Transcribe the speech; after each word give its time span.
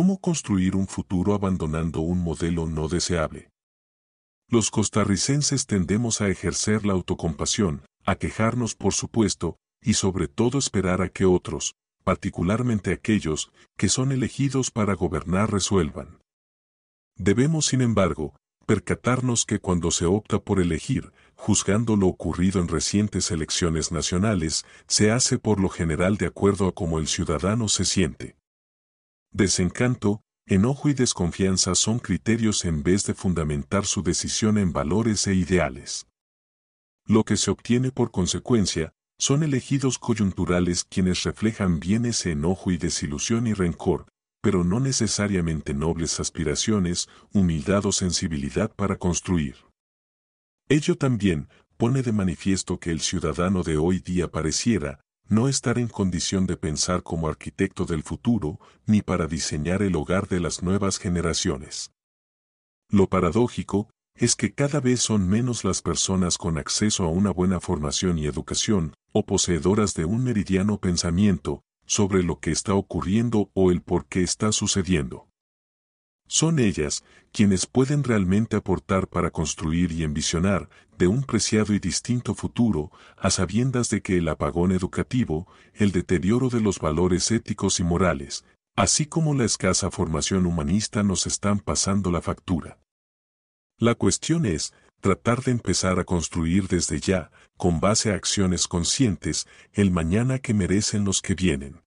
¿Cómo 0.00 0.18
construir 0.18 0.76
un 0.76 0.86
futuro 0.86 1.34
abandonando 1.34 2.00
un 2.00 2.24
modelo 2.24 2.64
no 2.64 2.88
deseable? 2.88 3.50
Los 4.48 4.70
costarricenses 4.70 5.66
tendemos 5.66 6.22
a 6.22 6.30
ejercer 6.30 6.86
la 6.86 6.94
autocompasión, 6.94 7.82
a 8.06 8.14
quejarnos 8.14 8.74
por 8.74 8.94
supuesto, 8.94 9.58
y 9.82 9.92
sobre 9.92 10.26
todo 10.26 10.56
esperar 10.56 11.02
a 11.02 11.10
que 11.10 11.26
otros, 11.26 11.74
particularmente 12.02 12.94
aquellos 12.94 13.52
que 13.76 13.90
son 13.90 14.10
elegidos 14.10 14.70
para 14.70 14.94
gobernar 14.94 15.52
resuelvan. 15.52 16.22
Debemos, 17.16 17.66
sin 17.66 17.82
embargo, 17.82 18.34
percatarnos 18.64 19.44
que 19.44 19.58
cuando 19.58 19.90
se 19.90 20.06
opta 20.06 20.38
por 20.38 20.60
elegir, 20.60 21.12
juzgando 21.34 21.96
lo 21.96 22.06
ocurrido 22.06 22.62
en 22.62 22.68
recientes 22.68 23.30
elecciones 23.30 23.92
nacionales, 23.92 24.64
se 24.86 25.10
hace 25.10 25.38
por 25.38 25.60
lo 25.60 25.68
general 25.68 26.16
de 26.16 26.24
acuerdo 26.24 26.68
a 26.68 26.72
cómo 26.72 26.98
el 26.98 27.06
ciudadano 27.06 27.68
se 27.68 27.84
siente. 27.84 28.39
Desencanto, 29.32 30.22
enojo 30.46 30.88
y 30.88 30.94
desconfianza 30.94 31.74
son 31.76 32.00
criterios 32.00 32.64
en 32.64 32.82
vez 32.82 33.06
de 33.06 33.14
fundamentar 33.14 33.86
su 33.86 34.02
decisión 34.02 34.58
en 34.58 34.72
valores 34.72 35.26
e 35.28 35.34
ideales. 35.34 36.06
Lo 37.06 37.24
que 37.24 37.36
se 37.36 37.50
obtiene 37.50 37.92
por 37.92 38.10
consecuencia, 38.10 38.92
son 39.18 39.42
elegidos 39.42 39.98
coyunturales 39.98 40.84
quienes 40.84 41.22
reflejan 41.22 41.78
bien 41.78 42.06
ese 42.06 42.32
enojo 42.32 42.70
y 42.70 42.78
desilusión 42.78 43.46
y 43.46 43.52
rencor, 43.52 44.06
pero 44.40 44.64
no 44.64 44.80
necesariamente 44.80 45.74
nobles 45.74 46.18
aspiraciones, 46.20 47.08
humildad 47.32 47.84
o 47.86 47.92
sensibilidad 47.92 48.74
para 48.74 48.96
construir. 48.96 49.56
Ello 50.68 50.96
también 50.96 51.48
pone 51.76 52.02
de 52.02 52.12
manifiesto 52.12 52.80
que 52.80 52.90
el 52.90 53.00
ciudadano 53.00 53.62
de 53.62 53.76
hoy 53.76 53.98
día 53.98 54.30
pareciera 54.30 55.00
no 55.30 55.46
estar 55.46 55.78
en 55.78 55.86
condición 55.86 56.46
de 56.46 56.56
pensar 56.56 57.04
como 57.04 57.28
arquitecto 57.28 57.84
del 57.84 58.02
futuro, 58.02 58.58
ni 58.84 59.00
para 59.00 59.28
diseñar 59.28 59.80
el 59.80 59.94
hogar 59.94 60.26
de 60.26 60.40
las 60.40 60.62
nuevas 60.62 60.98
generaciones. 60.98 61.92
Lo 62.88 63.08
paradójico 63.08 63.88
es 64.16 64.34
que 64.34 64.52
cada 64.52 64.80
vez 64.80 65.00
son 65.00 65.28
menos 65.28 65.64
las 65.64 65.82
personas 65.82 66.36
con 66.36 66.58
acceso 66.58 67.04
a 67.04 67.08
una 67.08 67.30
buena 67.30 67.60
formación 67.60 68.18
y 68.18 68.26
educación, 68.26 68.94
o 69.12 69.24
poseedoras 69.24 69.94
de 69.94 70.04
un 70.04 70.24
meridiano 70.24 70.78
pensamiento, 70.78 71.62
sobre 71.86 72.24
lo 72.24 72.40
que 72.40 72.50
está 72.50 72.74
ocurriendo 72.74 73.50
o 73.54 73.70
el 73.70 73.82
por 73.82 74.06
qué 74.06 74.22
está 74.22 74.50
sucediendo. 74.50 75.28
Son 76.26 76.58
ellas 76.58 77.04
quienes 77.32 77.66
pueden 77.66 78.02
realmente 78.02 78.56
aportar 78.56 79.06
para 79.06 79.30
construir 79.30 79.92
y 79.92 80.02
envisionar 80.02 80.68
de 81.00 81.08
un 81.08 81.22
preciado 81.22 81.72
y 81.72 81.78
distinto 81.78 82.34
futuro, 82.34 82.92
a 83.16 83.30
sabiendas 83.30 83.88
de 83.88 84.02
que 84.02 84.18
el 84.18 84.28
apagón 84.28 84.70
educativo, 84.70 85.48
el 85.72 85.92
deterioro 85.92 86.50
de 86.50 86.60
los 86.60 86.78
valores 86.78 87.30
éticos 87.30 87.80
y 87.80 87.84
morales, 87.84 88.44
así 88.76 89.06
como 89.06 89.34
la 89.34 89.46
escasa 89.46 89.90
formación 89.90 90.44
humanista 90.44 91.02
nos 91.02 91.26
están 91.26 91.58
pasando 91.58 92.10
la 92.10 92.20
factura. 92.20 92.78
La 93.78 93.94
cuestión 93.94 94.44
es 94.44 94.74
tratar 95.00 95.42
de 95.42 95.52
empezar 95.52 95.98
a 95.98 96.04
construir 96.04 96.68
desde 96.68 97.00
ya, 97.00 97.30
con 97.56 97.80
base 97.80 98.12
a 98.12 98.16
acciones 98.16 98.68
conscientes, 98.68 99.48
el 99.72 99.90
mañana 99.90 100.38
que 100.38 100.52
merecen 100.52 101.06
los 101.06 101.22
que 101.22 101.34
vienen. 101.34 101.80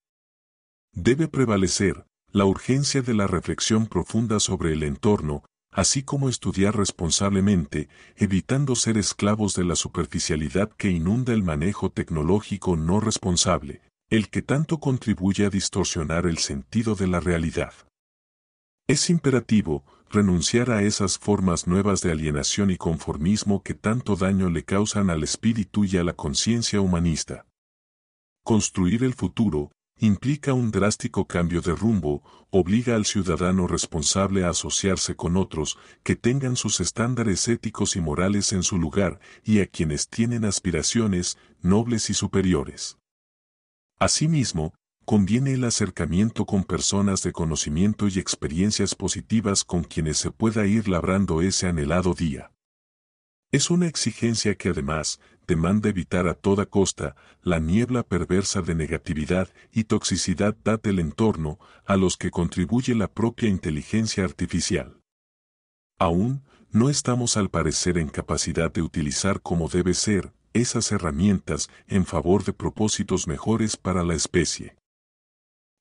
Debe 0.92 1.28
prevalecer 1.28 2.08
la 2.32 2.46
urgencia 2.46 3.04
de 3.04 3.14
la 3.14 3.28
reflexión 3.28 3.86
profunda 3.86 4.40
sobre 4.40 4.74
el 4.74 4.82
entorno, 4.82 5.44
así 5.74 6.04
como 6.04 6.30
estudiar 6.30 6.78
responsablemente, 6.78 7.90
evitando 8.16 8.76
ser 8.76 8.98
esclavos 8.98 9.56
de 9.56 9.66
la 9.66 9.76
superficialidad 9.76 10.70
que 10.72 10.90
inunda 10.90 11.34
el 11.34 11.44
manejo 11.44 11.90
tecnológico 11.90 12.78
no 12.78 13.00
responsable, 13.00 13.82
el 14.10 14.30
que 14.30 14.42
tanto 14.42 14.80
contribuye 14.80 15.46
a 15.46 15.50
distorsionar 15.50 16.28
el 16.28 16.38
sentido 16.38 16.96
de 16.96 17.08
la 17.08 17.20
realidad. 17.20 17.74
Es 18.88 19.10
imperativo 19.10 19.84
renunciar 20.10 20.70
a 20.70 20.84
esas 20.84 21.18
formas 21.18 21.66
nuevas 21.66 22.02
de 22.02 22.12
alienación 22.12 22.70
y 22.70 22.78
conformismo 22.78 23.64
que 23.64 23.74
tanto 23.74 24.16
daño 24.16 24.50
le 24.50 24.64
causan 24.64 25.10
al 25.10 25.24
espíritu 25.24 25.86
y 25.86 25.98
a 25.98 26.04
la 26.04 26.14
conciencia 26.14 26.80
humanista. 26.82 27.48
Construir 28.44 29.04
el 29.04 29.16
futuro 29.16 29.72
implica 30.06 30.54
un 30.54 30.70
drástico 30.70 31.28
cambio 31.28 31.62
de 31.62 31.74
rumbo, 31.74 32.24
obliga 32.50 32.96
al 32.96 33.06
ciudadano 33.06 33.68
responsable 33.68 34.44
a 34.44 34.50
asociarse 34.50 35.16
con 35.16 35.38
otros 35.38 35.78
que 36.04 36.18
tengan 36.18 36.58
sus 36.58 36.82
estándares 36.82 37.48
éticos 37.48 37.96
y 37.96 38.02
morales 38.02 38.52
en 38.52 38.64
su 38.64 38.78
lugar 38.78 39.22
y 39.46 39.62
a 39.62 39.66
quienes 39.66 40.10
tienen 40.10 40.44
aspiraciones 40.44 41.38
nobles 41.62 42.10
y 42.10 42.16
superiores. 42.16 42.98
Asimismo, 43.98 44.74
conviene 45.06 45.54
el 45.54 45.64
acercamiento 45.64 46.46
con 46.46 46.66
personas 46.66 47.24
de 47.24 47.32
conocimiento 47.32 48.10
y 48.10 48.20
experiencias 48.20 48.96
positivas 48.96 49.64
con 49.64 49.86
quienes 49.86 50.18
se 50.18 50.32
pueda 50.32 50.66
ir 50.66 50.90
labrando 50.90 51.42
ese 51.42 51.68
anhelado 51.68 52.14
día. 52.14 52.52
Es 53.54 53.70
una 53.70 53.88
exigencia 53.88 54.56
que 54.56 54.70
además 54.70 55.20
demanda 55.48 55.90
evitar 55.90 56.28
a 56.28 56.34
toda 56.34 56.66
costa 56.66 57.16
la 57.42 57.60
niebla 57.60 58.04
perversa 58.04 58.62
de 58.62 58.76
negatividad 58.76 59.50
y 59.72 59.86
toxicidad 59.86 60.56
del 60.56 61.00
entorno 61.00 61.60
a 61.86 61.98
los 61.98 62.18
que 62.18 62.32
contribuye 62.32 62.96
la 62.96 63.08
propia 63.08 63.50
inteligencia 63.50 64.24
artificial. 64.24 65.00
Aún, 66.00 66.44
no 66.72 66.90
estamos 66.90 67.38
al 67.38 67.50
parecer 67.50 67.98
en 67.98 68.10
capacidad 68.10 68.72
de 68.72 68.82
utilizar 68.82 69.42
como 69.42 69.70
debe 69.70 69.94
ser 69.94 70.34
esas 70.54 70.92
herramientas 70.92 71.70
en 71.88 72.06
favor 72.06 72.44
de 72.44 72.54
propósitos 72.54 73.28
mejores 73.28 73.78
para 73.78 74.04
la 74.04 74.16
especie. 74.16 74.76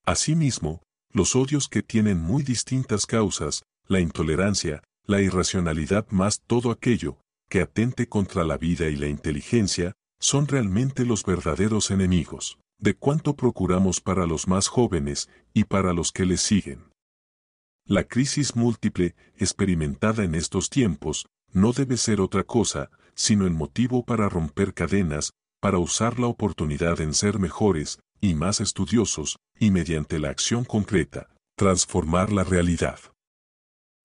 Asimismo, 0.04 0.82
los 1.12 1.36
odios 1.36 1.68
que 1.68 1.82
tienen 1.82 2.20
muy 2.20 2.42
distintas 2.42 3.06
causas, 3.06 3.62
la 3.86 4.00
intolerancia, 4.00 4.82
la 5.04 5.20
irracionalidad 5.20 6.06
más 6.10 6.40
todo 6.46 6.70
aquello, 6.70 7.18
que 7.52 7.60
atente 7.60 8.08
contra 8.08 8.44
la 8.44 8.56
vida 8.56 8.88
y 8.88 8.96
la 8.96 9.08
inteligencia, 9.08 9.92
son 10.18 10.48
realmente 10.48 11.04
los 11.04 11.22
verdaderos 11.22 11.90
enemigos, 11.90 12.58
de 12.78 12.94
cuánto 12.94 13.36
procuramos 13.36 14.00
para 14.00 14.24
los 14.24 14.48
más 14.48 14.68
jóvenes 14.68 15.28
y 15.52 15.64
para 15.64 15.92
los 15.92 16.12
que 16.12 16.24
les 16.24 16.40
siguen. 16.40 16.84
La 17.84 18.04
crisis 18.04 18.56
múltiple, 18.56 19.14
experimentada 19.36 20.24
en 20.24 20.34
estos 20.34 20.70
tiempos, 20.70 21.26
no 21.52 21.72
debe 21.72 21.98
ser 21.98 22.22
otra 22.22 22.42
cosa, 22.42 22.88
sino 23.14 23.46
el 23.46 23.52
motivo 23.52 24.02
para 24.02 24.30
romper 24.30 24.72
cadenas, 24.72 25.34
para 25.60 25.76
usar 25.76 26.18
la 26.18 26.28
oportunidad 26.28 27.02
en 27.02 27.12
ser 27.12 27.38
mejores, 27.38 27.98
y 28.18 28.32
más 28.32 28.62
estudiosos, 28.62 29.36
y 29.60 29.72
mediante 29.72 30.18
la 30.18 30.30
acción 30.30 30.64
concreta, 30.64 31.28
transformar 31.58 32.32
la 32.32 32.44
realidad. 32.44 32.98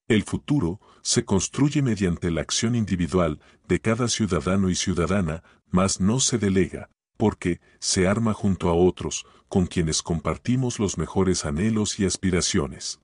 El 0.10 0.24
futuro 0.24 0.82
se 1.08 1.24
construye 1.24 1.82
mediante 1.82 2.32
la 2.32 2.42
acción 2.42 2.76
individual 2.76 3.40
de 3.70 3.80
cada 3.80 4.10
ciudadano 4.10 4.70
y 4.70 4.76
ciudadana, 4.76 5.42
mas 5.72 6.02
no 6.02 6.20
se 6.20 6.38
delega, 6.38 6.90
porque 7.16 7.62
se 7.80 8.10
arma 8.10 8.34
junto 8.34 8.68
a 8.68 8.74
otros, 8.74 9.26
con 9.48 9.68
quienes 9.68 10.02
compartimos 10.02 10.80
los 10.80 10.98
mejores 10.98 11.46
anhelos 11.46 11.98
y 11.98 12.06
aspiraciones. 12.06 13.00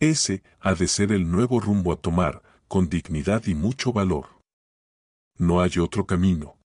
Ese 0.00 0.42
ha 0.58 0.74
de 0.74 0.88
ser 0.88 1.12
el 1.12 1.30
nuevo 1.30 1.60
rumbo 1.60 1.92
a 1.92 1.96
tomar, 1.96 2.42
con 2.66 2.88
dignidad 2.88 3.46
y 3.46 3.54
mucho 3.54 3.92
valor. 3.92 4.40
No 5.38 5.60
hay 5.60 5.78
otro 5.78 6.06
camino. 6.06 6.55